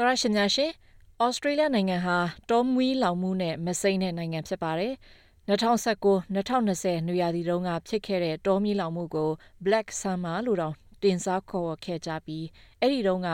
[0.00, 0.72] သရရှင်များရှင်
[1.24, 2.18] ဩစတြေးလျနိုင်ငံဟာ
[2.50, 4.94] တောမွေးလောင်မှုနဲ့မစိမ့်တဲ့နိုင်ငံဖြစ်ပါတယ်
[5.48, 9.30] 2019-2020နွေရာသီတုန်းကဖြစ်ခဲ့တဲ့တောမီးလောင်မှုကို
[9.64, 12.46] Black Summer လို့တောင်တင်စားခေါ်ခဲ့ကြပြီး
[12.80, 13.30] အဲ့ဒီတုန်းက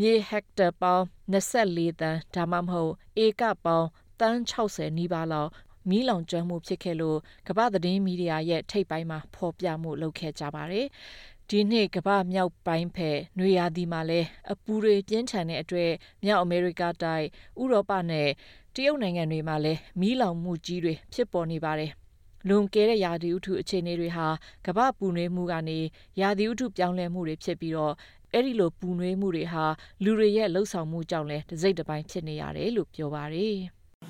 [0.00, 2.92] မြေဟက်တာပေါင်း24တန်းဒါမှမဟုတ်
[3.24, 3.88] ဧကပေါင်း
[4.20, 5.50] တန်း60နီးပါးလောက်
[5.90, 10.86] မီးလောင်ကျွမ်းမှုဖြစ်ခဲ့လို့ကမ္ဘာသတင်းမီဒီယာရဲ့ထိပ်ပိုင်းမှာဖော်ပြမှုလုပ်ခဲ့ကြပါတယ်
[11.50, 14.20] ဒီနှစ်ကမ္ဘာမြောက်ပိုင်းဖက်နွေရာသီမှာလဲ
[14.52, 15.92] အပူတွေပြင်းထန်တဲ့အတွက်
[16.24, 17.26] မြောက်အမေရိကတိုက်
[17.60, 18.28] ဥရောပနဲ့
[18.74, 21.90] တရုတ်နိုင်ငံတွေမှာလဲမီးလောင်မှုကြီးတွေဖြစ်ပေါ်နေပါတယ်
[22.48, 24.26] လွန်ကဲတဲ့ရာသီဥတုအခြေအနေတွေဟာ
[24.66, 25.78] ကမ္ဘာပူနွေးမှုကနေ
[26.20, 27.94] ရာသီဥတုပြောင်းလဲမှုတွေဖြစ်ပြီးတော့
[28.32, 29.64] အဲ့ဒီလိုပူနွေးမှုတွေဟာ
[30.04, 33.56] လူတွေရဲ့လှုပ်ဆောင်မှုကြောင့်လဲတစိမ့်တစ်ပိုင်းဖြစ်နေရတယ်လို့ပြောပါတယ်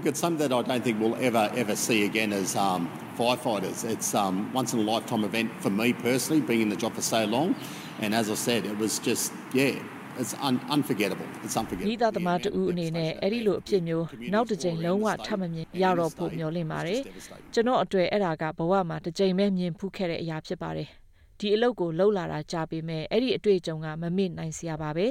[0.02, 3.84] It's something that I don't think we'll ever, ever see again as um, firefighters.
[3.84, 7.02] It's um, once in a lifetime event for me personally, being in the job for
[7.02, 7.54] so long.
[8.00, 9.72] And as I said, it was just, yeah,
[10.18, 11.26] it's un unforgettable.
[11.44, 11.92] It's unforgettable.
[11.92, 17.00] ဤသားသမားတူအနေနဲ့အဲ့ဒီလိုအဖြစ်မျိုးနောက်တစ်ကြိမ်လုံးဝထပ်မမြင်ရတော့ဖို့မျှော်လင့်ပါတယ်။
[17.54, 20.88] ကျွန်တော်အတွေ့အဲ့ဒါကဘဝမှာတစ်ကြိမ်ပဲမြင်ဖူးခဲ့တဲ့အရာဖြစ်ပါတယ်။
[21.40, 25.06] ဒီအလုပ်ကိုလှုပ်လာတာကြာပေမဲ့အဲ့ဒီအတွေ့အကြုံကမမေ့နိုင်စရာပါပဲ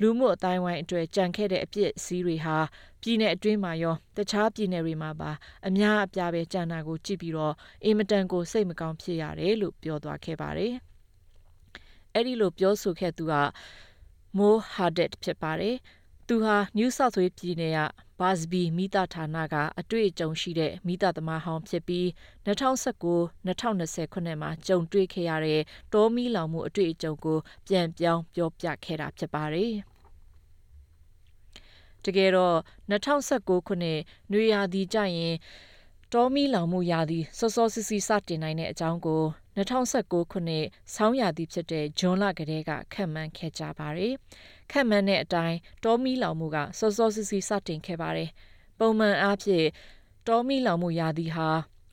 [0.00, 2.58] လူမှုအတိုင်းဝိုင်းအတွက်ကြံခဲ့တဲ့အပြစ်စီးတွေဟာ
[3.02, 5.30] ပြည်내အတွင်းမှာရောတခြားပြည်내တွေမှာပါ
[5.66, 10.72] အများအပြားပဲကြံတာကိုကြည့်ပြီးတော့အင်မတန်ကိုစိတ်မကောင်းဖြစ်ရတယ်လို့ပြောသွားခဲ့ပါတယ်။
[12.14, 13.34] အဲ့ဒီလိုပြောဆိုခဲ့သူက
[14.38, 15.76] မိုဟာဒက်ဖြစ်ပါတယ်။
[16.28, 17.80] သူဟာ New South Wales ပြည်နယ်က
[18.20, 22.06] Busby မိသားဌာနက အတွေ့အကြုံရှိတဲ့မိသားသမားဟောင်းဖြစ်ပြီး
[22.46, 29.72] 2019-2020ခုနှစ်မှာ ကြုံတွေ့ခဲ့ရတဲ့ တောမီလောင်မှု အတွေ့အကြုံကို ပြန်ပြောင်း ပြောပြခဲ့တာဖြစ်ပါတယ်။
[32.04, 32.56] တကယ်တော့
[32.90, 34.00] 2019ခုနှစ်
[34.32, 35.34] နွေရာသီကျရင်
[36.12, 39.22] တောမီလောင်မှုရာသီ စောစောစီစီစတင်နိုင်တဲ့အကြောင်းကို
[39.56, 44.14] 2019ခုနှစ်ဆောင်းရာသီဖြစ်တဲ့ဂျွန်လကတည်းကခန့်မှန်းခဲ့ကြပါတယ်။
[44.70, 48.30] ခန့်မှန်းတဲ့အတိုင်းတောမီလောင်မှုကစောစောစီစီစတင်ခဲ့ပါတယ်။
[48.78, 49.66] ပုံမှန်အားဖြင့်
[50.26, 51.48] တောမီလောင်မှုရာသီဟာ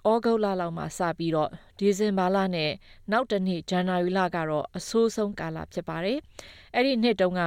[0.09, 2.71] ဩဂုတ်လလောက်မှာစပြီးတော့ဒီဇင်ဘာလနဲ့
[3.11, 6.17] နောက်တစ်နှစ်ဇန်နဝါရီလကတော့အဆိုးဆုံးကာလဖြစ်ပါတယ်။
[6.75, 7.43] အဲ့ဒီနှစ်တုန်းက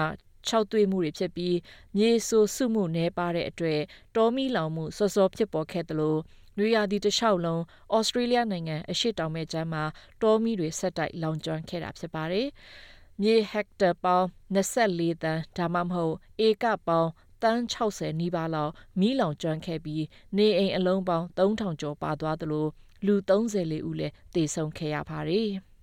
[0.48, 1.56] ၆သွေးမှုတွေဖြစ်ပြီး
[1.96, 3.80] မြေဆိုးစုမှုနှဲပါတဲ့အတွက်
[4.16, 6.20] တောမီလောင်မှုစောစောဖြစ်ပေါ်ခဲ့တယ်လို့
[6.58, 7.62] နွေရာသီတစ်လျှောက်လုံး
[7.94, 9.84] ဩစတြေးလျနိုင်ငံအရှေ့တောင်ဘက်ကျမ်းမှာ
[10.22, 12.46] တောမီတွေဆက်တိုက်လောင်ကျွမ်းခဲ့တာဖြစ်ပါတယ်။
[13.20, 16.14] မြေဟက်တာပေါင်း24တန်းဒါမှမဟုတ်
[16.46, 17.10] ဧကပေါင်း
[17.42, 20.04] တန်း60နီးပါးလောက်မီးလောင်ကျွမ်းခဲ့ပြီး
[20.36, 22.66] နေအိမ်အလုံးပေါင်း3000ကျော်ပါသွားသလို
[23.06, 25.50] လူ34ဦးလည်းတေဆုံးခဲ့ရပါတယ်။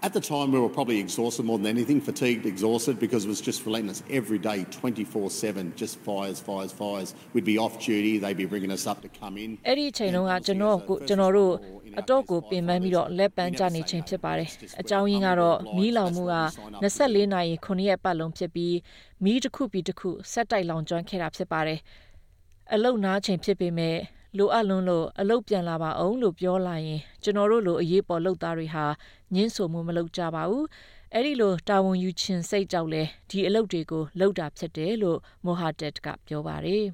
[0.00, 3.40] At the time, we were probably exhausted more than anything, fatigued, exhausted, because it was
[3.40, 7.16] just relentless every day, 24 7, just fires, fires, fires.
[7.32, 9.58] We'd be off duty, they'd be bringing us up to come in.
[9.68, 11.54] အဲ့ဒီအချိန်တုန်းကကျွန်တော်ကိုကျွန်တော်တို့
[12.00, 14.48] အတော့ကိုပင်ပန်းပြီးတော့လက်ပန်းကြနေချိန်ဖြစ်ပါတယ်။
[14.80, 16.36] အကြောင်းရင်းကတော့မီးလောင်မှုက
[16.82, 18.76] 24နာရီ9ရက်ပတ်လုံးဖြစ်ပြီး
[19.24, 21.80] မီးတစ်ခုပြီးတစ်ခုဆက်တိုက်လောင်ကျွမ်းခဲ့တာဖြစ်ပါတယ်။
[22.74, 23.98] အလုတ်နားချိန်ဖြစ်ပေမဲ့
[24.36, 28.84] လိုအပ်လွန်းလို့အလုတ်ပြန်လာပါအောင်လို့ပြောလာရင်ကျွန်တော်တို့လိုအရေးပေါ်လုပ်သားတွေဟာ
[29.34, 30.66] ညှင်းဆိုမှုမလုပ်ကြပါဘူး
[31.14, 36.86] အဲ့ဒီလိုတာဝန်ယူခြင်းစိတ်ကြောက်လဲဒီအလုပ်တွေကိုလုပ်တာဖြစ်တယ်လို့မိုဟာတက်ကပြောပါတယ်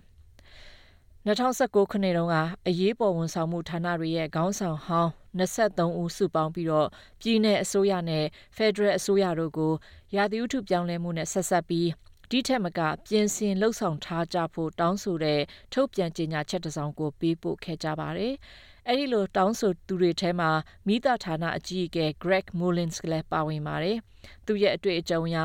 [1.27, 2.37] 2019ခုနှစ်တုန်းက
[2.69, 6.89] အရေးပေါ်ဝန်ဆောင်မှုဌာနတွေရဲ့ခေါင်းဆောင်ဟောင်း23ဦးစုပေါင်းပြီးတော့
[7.21, 8.25] ပြည်내အစိုးရနဲ့
[8.57, 9.73] Federal အစိုးရတို့ကို
[10.17, 11.89] ရာသီဥတုပြောင်းလဲမှုနဲ့ဆက်ဆက်ပြီး
[12.31, 15.41] ဒီထက်မကပြင်ဆင်လှုပ်ဆောင်ထားကြဖို့တောင်းဆိုတဲ့
[15.73, 18.35] ထုတ်ပြန်ကြေညာချက်တစ်စောင်ကိုပေးပို့ခဲ့ကြပါတယ်။
[18.89, 20.51] အဲဒီလိုတောင်းဆိုသူတွေထဲမှာ
[20.87, 23.99] မိသားဌာနအကြီးအကဲ Greg Mullins ကလည်းပါဝင်ပါတယ်။
[24.47, 25.39] သူရဲ့အတွေ့အကြုံအရ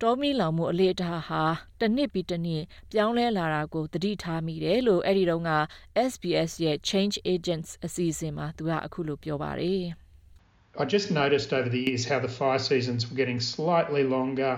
[0.00, 1.42] တောမီလောင်မှုအလေးထားဟာ
[1.80, 5.52] တစ်နှစ်ပြီးတစ်နှစ်ပြောင်းလဲလာတာကိုသတိထားမိတယ်လို့အဲဒီတုန်းက
[6.10, 9.84] SBS ရဲ့ Change Agents အစီအစဉ်မှာသူကအခုလိုပြောပါတယ်။
[10.82, 14.54] I just noticed over the years how the fire seasons were getting slightly longer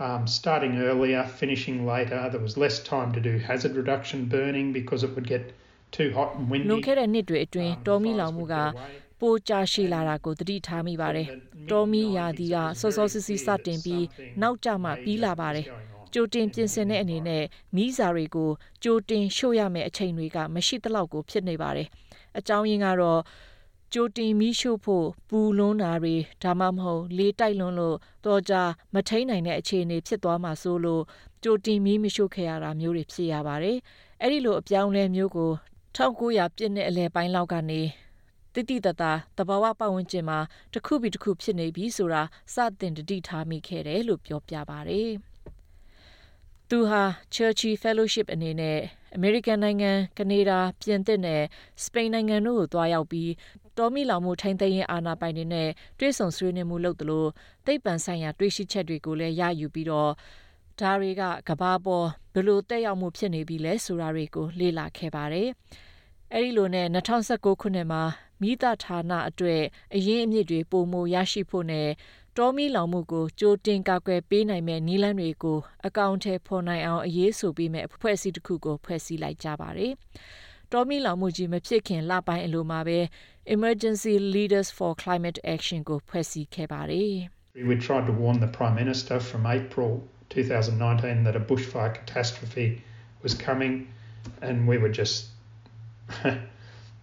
[0.00, 2.28] um, starting earlier, finishing later.
[2.30, 5.52] There was less time to do hazard reduction burning because it would get
[5.96, 6.66] too hot and windy.
[6.68, 8.54] လွန်ခဲ့တဲ့နှစ်တွေအတွင်းတော်မီလောင်မှုက
[9.20, 11.28] ပိုကြာရှည်လာတာကိုသတိထားမိပါတယ်။
[11.70, 14.04] တော်မီရာသီကစောစောစီးစီးစတင်ပြီး
[14.40, 15.66] နောက်ကျမှပြီးလာပါတယ်။
[16.14, 17.44] ကြိုတင်ပြင်ဆင်တဲ့အနေနဲ့
[17.76, 18.50] မိစာတွေကို
[18.82, 21.88] ကြိုတင်ရှို့ရမယ့်အချိန်တွေကမရှိသလောက်ကိုဖြစ်နေပါတယ်။
[22.38, 23.20] အကြောင်းရင်းကတော့
[23.94, 27.96] ကြိုတင်မီးရှို့ဖို့ပူလွန်းတာတွေဒါမှမဟုတ်လေတိုက်လွန်းလို့
[28.26, 28.54] တော့ကြ
[28.94, 31.02] မထိန်နိုင်တဲ့အခြေအနေဖြစ်သွားမှာဆိုလို့
[31.44, 33.76] ကြိုတင်မီးမရှို့ခဲ့ရတာမျိုးတွေဖြစ်ရပါတယ်။
[34.22, 35.50] အဲ့ဒီလိုအပြောင်းလဲမျိုးကို
[35.96, 37.82] 1900ပြည့်နှစ်အလယ်ပိုင်းလောက်ကနေ
[38.54, 40.38] တိတိတသားတဘာဝပတ်ဝန်းကျင်မှာ
[40.72, 42.22] တစ်ခုပြီးတစ်ခုဖြစ်နေပြီဆိုတာ
[42.54, 45.10] စတင်တတိထားမိခဲ့တယ်လို့ပြောပြပါတယ်။
[46.68, 47.02] သူဟာ
[47.34, 48.78] Churchy Fellowship အနေနဲ့
[49.18, 51.42] American နိုင်ငံကနေဒါပြင်သစ်နဲ့
[51.84, 53.30] စပိန်နိုင်ငံတို့ကိုတွားရောက်ပြီး
[53.78, 55.68] တော်မီလောင်မှုထိန်းသိမ်းရေးအာဏာပိုင်တွေနဲ့
[55.98, 57.26] တွဲဆုံဆွေးနွေးမှုလုပ်သလို
[57.66, 60.12] သိပ္ပံဆိုင်ရာတွေ့ရှိချက်တွေကိုလည်းရယူပြီးတော့
[60.80, 65.48] ဒါတွေကကဘာပေါ်ဘယ်လိုတက်ရောက်မှုဖြစ်နေပြီလဲဆိုတာတွေကိုလေ့လာခဲ့ပါတယ်။
[66.34, 68.02] အဲဒီလိုနဲ့2019ခုနှစ်မှာ
[68.42, 69.62] မိသားဌာနအတွက်
[69.94, 71.88] အရင်းအမြစ်တွေပုံမရရှိဖို့နဲ့
[72.36, 79.92] တောမီလောင်မှုကိုကြိုတင်ကာကွယ်ပေးနိုင်မဲ့နည်းလမ်းတွေကိုအကောင့်ထဲဖော်နိုင်အောင်အရေးဆိုပေးမဲ့အဖွဲ့အစည်းတစ်ခုကိုဖွဲ့စည်းလိုက်ကြပါတယ်။
[80.72, 82.98] တောမီလောင်မှုကြီးမဖြစ်ခင်လပိုင်းအလိုမှာပဲ
[83.56, 87.14] Emergency Leaders for Climate Action ကိုဖွဲ့စည်းခဲ့ပါတယ်။
[87.70, 89.92] We tried to warn the Prime Minister from April
[90.30, 92.82] 2019 that a bushfire catastrophe
[93.22, 93.88] was coming
[94.42, 95.26] and we were just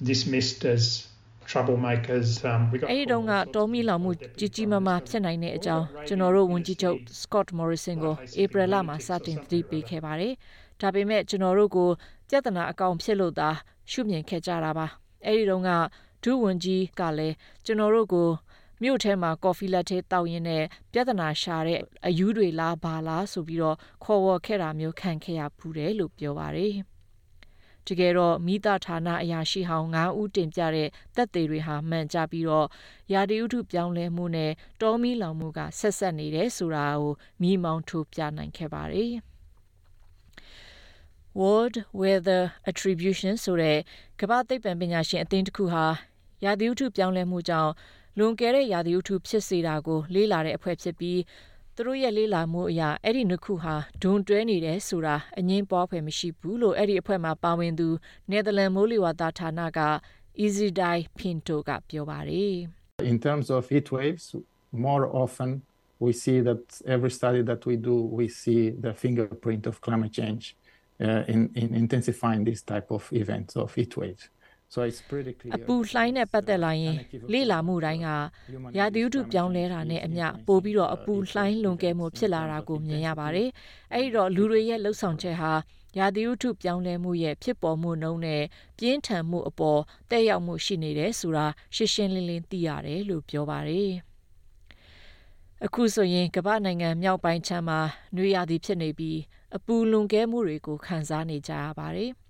[0.03, 1.07] dismissed as
[1.47, 10.33] troublemakers um we got အဲ့ဒီတုန်းကတော်မီလောင်မှုကြီးကြီးမားမားဖြစ်နိုင်တဲ့အကြောင်းကျွန်တော်တို့ဝန်ကြီးချုပ် Scott Morrison ကိုဧပြီလမှာစတင်သတိပေးခဲ့ပါတယ်။
[10.81, 11.89] ဒါပေမဲ့ကျွန်တော်တို့ကို
[12.29, 13.49] ပြဿနာအကောင်ဖြစ်လို့သာ
[13.91, 14.87] ရှုမြင်ခဲ့ကြတာပါ။
[15.25, 15.71] အဲ့ဒီတုန်းက
[16.23, 17.35] ဒုဝန်ကြီးကလည်း
[17.65, 18.29] ကျွန်တော်တို့ကို
[18.81, 26.75] မြို့ထဲမှာကော်ဖီလက်ထဲတောက်ရင်းနဲ့ပြဿနာရှာတဲ့အယူတွေလားဘာလားဆိုပြီးတော့ခေါ်ဝေါ်ခဲ့တာမျိုးခံခဲ့ရဖူးတယ်လို့ပြောပါတယ်။
[27.87, 32.67] တကယ်တော့မိသားဌာနအရာရှိဟောင်း9ဦးတင်ပြတဲ့တပ်သေးတွေဟာမှန်ကြပြီးတော့
[33.13, 34.51] ရာဒီဥထုပြောင်းလဲမှုနဲ့
[34.81, 39.13] တောမီလောင်မှုကဆက်ဆက်နေတယ်ဆိုတာကိုမိမောင်းထိုးပြနိုင်ခဲ့ပါတယ်။
[41.39, 43.79] World Weather Attribution ဆိုတဲ့
[44.19, 45.85] ကမ္ဘာသိပ္ပံပညာရှင်အသင်းတစ်ခုဟာ
[46.43, 47.71] ရာသီဥတုပြောင်းလဲမှုကြောင့်
[48.17, 51.19] လွန်ကဲတဲ့ရာသီဥတုဖြစ်စေတာကိုလေ့လာတဲ့အဖွဲ့ဖြစ်ပြီး
[51.75, 57.87] သူတို့ရဲ့လေးလာမှုအရာအဲ့ဒီနှစ်ခုဟာဒွန်တွဲနေတယ်ဆိုတာအငင်းပွားဖွယ်မရှိဘူးလို့အဲ့ဒီအဖွဲ့မှာပါဝင်သူ
[58.31, 59.79] နယ်သာလန်မိုးလေဝသဌာနက
[60.43, 62.55] Easydai Pinto ကပြောပါတယ်
[63.11, 64.25] In terms of heat waves
[64.87, 65.49] more often
[66.03, 66.63] we see that
[66.95, 70.43] every study that we do we see the fingerprint of climate change
[71.05, 74.23] uh, in in intensifying this type of events of heat waves
[75.55, 76.95] အပူလှိုင်းနဲ့ပတ်သက်လာရင်
[77.33, 78.09] လေ့လာမှုတိုင်းက
[78.77, 83.49] ရာသီဥတုပြောင်းလဲတာနဲ့အမျှပိုပြီးတော့အပူလှိုင်းလွန်ကဲမှုဖြစ်လာတာကိုမြင်ရပါတယ်။
[83.93, 85.51] အဲဒီတော့လူတွေရဲ့လှုပ်ဆောင်ချက်ဟာ
[85.99, 88.43] ရာသီဥတုပြောင်းလဲမှုရဲ့ဖြစ်ပေါ်မှုနှုန်းနဲ့
[88.79, 89.81] ပြင်းထန်မှုအပေါ်
[90.11, 91.45] တက်ရောက်မှုရှိနေတယ်ဆိုတာ
[91.75, 93.91] ရှင်းရှင်းလင်းလင်းသိရတယ်လို့ပြောပါတယ်။
[95.65, 97.79] အခုဆိုရင်ကမ္ဘာနိုင်ငံမြောက်ပိုင်းချမ်းမှာ
[98.15, 99.19] နွေရာသီဖြစ်နေပြီး
[99.55, 102.11] အပူလွန်ကဲမှုတွေကိုခံစားနေကြရပါတယ်။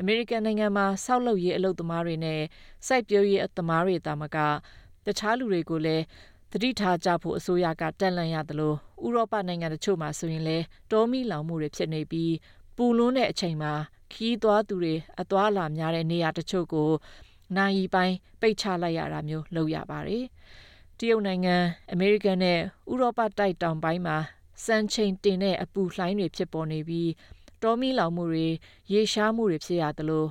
[0.00, 2.40] အမေရိကန်နိုင်ငံမှာဆောက်လုပ်ရေးအလုပ်သမားတွေနဲ့
[2.86, 4.36] စိုက်ပျိုးရေးအသမားတွေတာမက
[5.06, 6.04] တခြားလူတွေကိုလည်း
[6.52, 8.74] တတိထားကြဖို့အစိုးရကတက်လန့်ရသလို
[9.04, 12.34] ဥရောပနိုင်ငံတချို့မှာဆိုရင်လည်းတောမီလောင်မှုတွေဖြစ်နေပြီး
[12.76, 13.72] ပူလွန်းတဲ့အချိန်မှာ
[14.12, 16.90] ခီးသွားသူတွေအသွားလာများတဲ့နေရာတချို့ကို
[17.56, 20.24] နိုင်ပိုင်းပိတ်ချလိုက်ရတာမျိုးလုပ်ရပါတယ်။
[20.98, 21.56] တရုတ်နိုင်ငံ
[21.92, 22.58] အမေရိကန်နဲ့
[22.92, 24.16] ဥရောပတိုက်တောင်ပိုင်းမှာ
[24.64, 27.08] စံချိန်တင်တဲ့အပူလှိုင်းတွေဖြစ်ပေါ်နေပြီး
[27.62, 28.48] တောမီလောင်မှုတွေ
[28.92, 30.26] ရေရှားမှုတွေဖြစ်ရသလို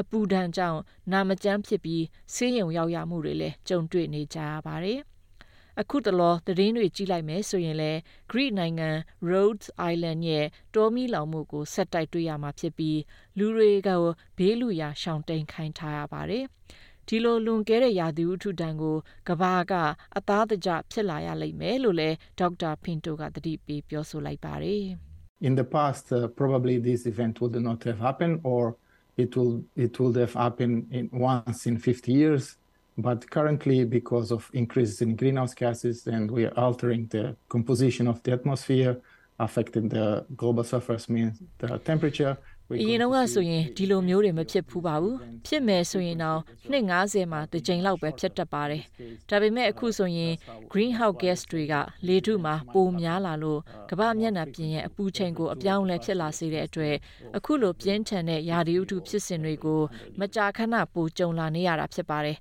[0.00, 0.80] အပူဒဏ်ကြောင့်
[1.12, 5.00] နာမကျန်းဖြစ်ပြီးဆေးရုံရောက်ရမှုတွေလည်းကြုံတွေ့နေကြရပါတယ်။
[5.80, 7.98] အခုတလောသတင်းတွေကြည့်လိုက်မယ်ဆိုရင်လည်း
[8.30, 8.88] Greek နိုင်ငံ
[9.30, 13.00] Rhodes Island ရဲ့တောမီလောင်မှုကိုဆက်တိုက်တွေ့ရမှာဖြစ်ပြီး
[13.38, 13.90] လူတွေက
[14.38, 16.44] ဘေးလူရာရှောင်တိန်ခိုင်းထားရပါတယ်။
[17.08, 18.96] ဒီလိုလွန်ကဲတဲ့ရာသီဥတုဒဏ်ကို
[19.28, 19.72] ကဘာက
[20.16, 24.86] အသားတကြဖြစ်လာရလိမ့်မယ်လို့လည်းဒေါက်တာဖင်တိုကသတိပေးပြောဆိုလိုက်ပါတယ်။
[25.42, 28.76] in the past, uh, probably this event would not have happened, or
[29.16, 32.56] it will it would have happened in once in 50 years.
[32.96, 38.22] But currently, because of increases in greenhouse gases, and we are altering the composition of
[38.22, 39.00] the atmosphere,
[39.38, 42.38] affecting the global surface mean the temperature,
[42.80, 48.82] အရင်တော့ဆိုရင်ဒီလိုမျိုးတွေမဖြစ်ဘူးပါဘူးဖြစ်မယ်ဆိုရင်တော့နှစ်90မှာတစ်ကြိမ်လောက်ပဲဖြစ်တတ်ပါတယ်
[49.28, 50.32] ဒါပေမဲ့အခုဆိုရင်
[50.72, 51.74] greenhouse gas တွေက
[52.06, 53.60] လေထုမှာပိုများလာလို့
[53.90, 56.94] ကမ္ဘာမျက်နှာပြင်ရဲ့အပူချိန်ကိုအပြောင်းအလဲဖြစ်လာစေတဲ့အတွက်
[57.36, 59.80] အခုလိုပြင်းထန်တဲ့ရာသီဥတုဖြစ်စဉ်တွေကို
[60.20, 62.38] မကြာခဏပိုကြုံလာနေရတာဖြစ်ပါတယ်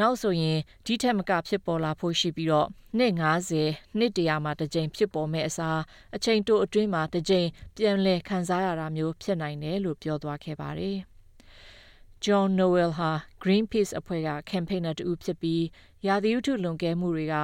[0.00, 2.68] နောက်ဆိုရင်ဒီထက်မကဖြစ်ပေါ်လာဖို့ရှိပြီးတော့
[2.98, 3.12] နှစ်
[3.56, 5.80] 90နှစ်တရာမှာတစ်ကြိမ်ဖြစ်ပေါ်မဲ့အစား
[6.16, 10.98] အချိန်တိုအတွင်းမှာတစ်ကြိမ်ပြန်လည်ခံစားရတာမျိုးဖြစ်နိုင်တယ်လို့ပြောသွားခဲ့ပါတယ်။
[12.24, 13.10] John Noel ဟာ
[13.42, 15.62] Greenpeace အဖွဲ့က campaigner တူဖြစ်ပြီး
[16.06, 17.34] ရာသီဥတုလွန်ကဲမှုတွေက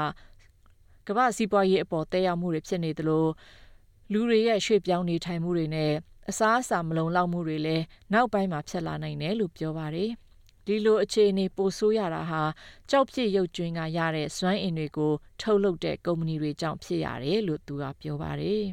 [1.06, 3.26] ကမ္ဘာစီးပွားရေးအပေါ်တက်ရောက်မှုတွေဖြစ်နေသလို
[4.12, 5.92] လူတွေရဲ့ရွှေ့ပြောင်းနေထိုင်မှုတွေနဲ့
[6.30, 10.10] အစားအစာမလုံလောက်မှုတွေလည်းနောက်ပိုင်းမှာဖြစ်လာနိုင်တယ်လို့ပြောပါတယ်။
[10.68, 12.42] ဒီလိုအခြေအနေပိုဆိုးရတာဟာ
[12.90, 18.64] ကြောက်ဖြစ်ရုပ်ကျွင်းကရတဲ့စွမ်းအင်တွေကိုထုတ်လုပ်တဲ့ကုမ္ပဏီတွေကြောင့်ဖြစ်ရတယ်လို့သူကပြောပါတယ်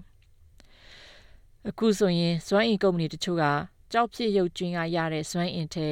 [1.69, 3.43] ။အခုဆိုရင်စွမ်းအင်ကုမ္ပဏီတချို့က
[3.91, 5.89] ကြောက်ဖြစ်ရုပ်ကျွင်းကရတဲ့စွမ်းအင်ထဲ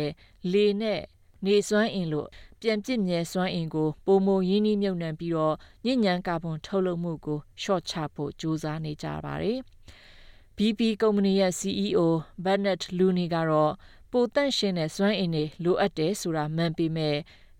[0.51, 1.01] လေနဲ့
[1.45, 2.27] နေစွမ်းအင်လို့
[2.61, 5.55] ပြန်ပြစ်မြဲစွမ်းအင်ကိုပုံမရင်းနှီးမြုပ်နှံပြီးတော့
[5.85, 9.59] ညဉ့်ညံကာဗွန်ထုတ်လုပ်မှုကို short ချဖို့ကြိုးစားနေကြပါတယ်။
[10.57, 11.99] BP ကုမ္ပဏီရဲ့ CEO
[12.45, 13.73] Bernard Looney ကတော့
[14.13, 17.15] ပိုတန့်ရှင်းတဲ့စွမ်းအင်တွေလိုအပ်တယ်ဆိုတာမှန်ပေမဲ့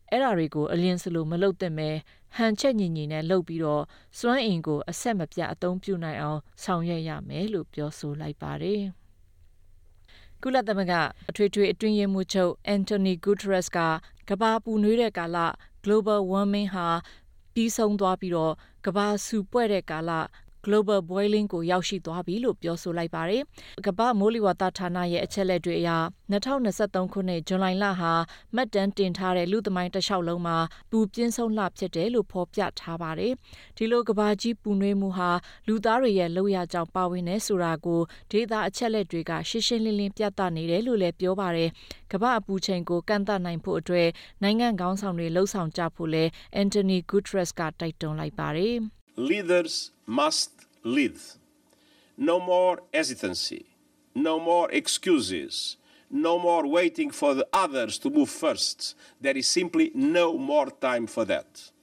[0.10, 1.90] အဲ့ဒါတွေကိုအလင်းစလိုမလုပ်သင့်ပဲ
[2.36, 3.84] ဟန်ချက်ညီညီနဲ့လုပ်ပြီးတော့
[4.20, 8.84] စွမ်းအင်ကိုအဆက်မပြတ်အသုံးပြုနိုင်အောင်ဆောင်ရွက်ရမယ်လို့ပြောဆိုလိုက်ပါတယ်။
[10.42, 10.94] ကုလသမဂ္ဂ
[11.30, 13.80] အထွေထွေအတွင်းရေးမှူးချုပ်အန်တိုနီဂူတရက်စ်က
[14.30, 15.38] ကဘာပူနွေးတဲ့ကာလ
[15.84, 16.88] global warming ဟာ
[17.54, 18.54] ပြီးဆုံးသွားပြီးတော့
[18.86, 20.12] ကဘာဆူပွဲ့တဲ့ကာလ
[20.66, 23.42] global boiling ကိုရောက်ရှိသွားပြီလို့ပြောဆိုလိုက်ပါတယ်။
[23.86, 25.90] ကမ္ဘာမိုးလေဝသဌာနရဲ့အချက်လက်တွေအရ
[26.32, 28.14] 2023ခုနှစ်ဇွန်လလဟာ
[28.56, 30.58] မှတ်တမ်းတင်ထားတဲ့လူသမိုင်းတစ်လျှောက်လုံးမှာ
[30.92, 33.34] ပူပြင်းဆုံးလဖြစ်တယ်လို့ဖော်ပြထားပါတယ်။
[33.78, 35.32] ဒီလိုကဘာကြီးပူနွေးမှုဟာ
[35.68, 38.02] လူသားတွေရဲ့လောက်ရကြောင်ပါဝင်နေဆိုတာကို
[38.32, 41.70] ဒေတာအချက်လက်တွေကရှင်းရှင်းလင်းလင်းပြသနေတယ်လို့လည်းပြောပါတယ်။
[42.12, 44.08] ကမ္ဘာအပူချိန်ကိုကန့်သတ်နိုင်ဖို့အတွက်
[44.44, 46.24] နိုင်ငံခေါင်းဆောင်တွေလှုံ့ဆော်ကြဖို့လဲ
[46.56, 48.78] အန်တိုနီဂူထရက်စ်ကတိုက်တွန်းလိုက်ပါတယ်။
[49.16, 50.52] leaders must
[50.84, 51.18] lead.
[52.18, 53.66] No more hesitancy,
[54.16, 55.78] no more excuses,
[56.10, 58.96] no more waiting for the others to move first.
[59.20, 61.74] There is simply no more time for that.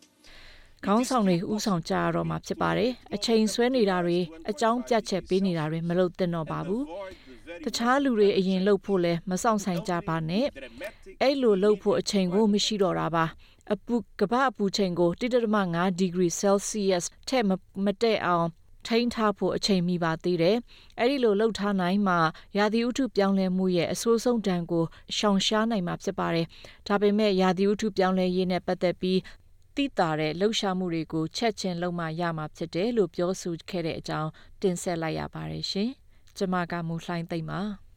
[0.87, 4.19] ခေါင်းဆောင်တွေဥဆောင်ကြရတော့မှာဖြစ်ပါတယ်။အချိန်ဆွဲနေတာတွေ
[4.51, 6.83] အကြောင်းပြချက်ပေးနေတာတွေမလုပ်သင့်တော့ပါဘူး။
[7.65, 10.47] တခြားလူတွေအရင်လှုပ်ဖို့လဲမဆောင်ဆိုင်ကြပါနဲ့။
[11.23, 13.25] အဲ့လိုလှုပ်ဖို့အချိန်ကိုမရှိတော့တာပါ
[13.75, 15.11] အပူကဘာအပူချိန်ကို
[15.61, 17.45] 1.5 degree celsius ထက်
[17.85, 18.49] မတက်အောင်
[18.87, 20.57] ထိန်းထားဖို့အချိန်မိပါသေးတယ်။
[20.99, 22.17] အဲ့ဒီလိုလှုပ်ထားနိုင်မှ
[22.59, 24.85] ရာသီဥတုပြောင်းလဲမှုရဲ့အဆိုးဆုံးဒဏ်ကို
[25.17, 26.47] ရှောင်ရှားနိုင်မှာဖြစ်ပါတယ်။
[26.89, 29.21] ဒါပေမဲ့ရာသီဥတုပြောင်းလဲရေးနဲ့ပတ်သက်ပြီး
[29.77, 34.31] တိတာတဲ့လှုပ်ရှားမှုတွေကိုချက်ချင်းလုပ်မှရမှာဖြစ်တယ်လို့ပြောဆိုခဲ့တဲ့အကြောင်း
[34.62, 35.91] တင်ဆက်လိုက်ရပါတယ်ရှင်။
[36.37, 37.61] ကျွန်မကမူလှိုင်းသိမ့်ပါ။